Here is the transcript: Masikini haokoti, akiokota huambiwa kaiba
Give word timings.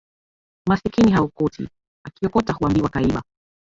Masikini 0.69 1.11
haokoti, 1.11 1.69
akiokota 2.05 2.53
huambiwa 2.53 2.89
kaiba 2.89 3.23